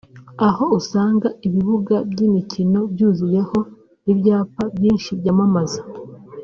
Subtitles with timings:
[0.47, 3.57] aho usanga ibibuga by’imikino byuzuyeho
[4.11, 5.81] ibyapa byinshi byamamaza